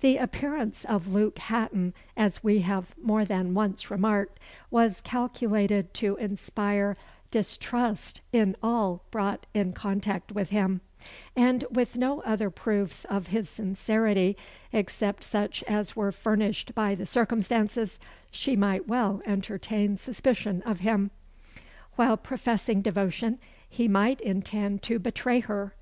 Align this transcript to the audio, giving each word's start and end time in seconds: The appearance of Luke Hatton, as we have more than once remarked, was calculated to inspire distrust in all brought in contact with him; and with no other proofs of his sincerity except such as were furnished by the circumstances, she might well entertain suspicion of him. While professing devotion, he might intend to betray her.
The 0.00 0.16
appearance 0.16 0.84
of 0.84 1.06
Luke 1.06 1.38
Hatton, 1.38 1.94
as 2.16 2.42
we 2.42 2.62
have 2.62 2.92
more 3.00 3.24
than 3.24 3.54
once 3.54 3.88
remarked, 3.88 4.40
was 4.68 5.00
calculated 5.02 5.94
to 5.94 6.16
inspire 6.16 6.96
distrust 7.30 8.20
in 8.32 8.56
all 8.64 9.04
brought 9.12 9.46
in 9.54 9.72
contact 9.72 10.32
with 10.32 10.50
him; 10.50 10.80
and 11.36 11.62
with 11.70 11.96
no 11.96 12.20
other 12.22 12.50
proofs 12.50 13.04
of 13.04 13.28
his 13.28 13.48
sincerity 13.48 14.36
except 14.72 15.22
such 15.22 15.62
as 15.68 15.94
were 15.94 16.10
furnished 16.10 16.74
by 16.74 16.96
the 16.96 17.06
circumstances, 17.06 18.00
she 18.32 18.56
might 18.56 18.88
well 18.88 19.22
entertain 19.24 19.96
suspicion 19.96 20.64
of 20.66 20.80
him. 20.80 21.12
While 21.94 22.16
professing 22.16 22.82
devotion, 22.82 23.38
he 23.68 23.86
might 23.86 24.20
intend 24.20 24.82
to 24.82 24.98
betray 24.98 25.38
her. 25.38 25.76